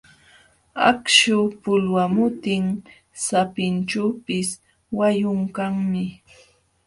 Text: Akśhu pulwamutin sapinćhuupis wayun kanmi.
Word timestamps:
Akśhu 0.89 1.37
pulwamutin 1.61 2.65
sapinćhuupis 3.25 4.49
wayun 4.97 5.39
kanmi. 5.55 6.05